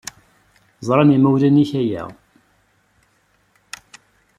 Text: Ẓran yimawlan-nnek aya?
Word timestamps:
Ẓran 0.87 1.13
yimawlan-nnek 1.13 1.71
aya? 1.81 2.03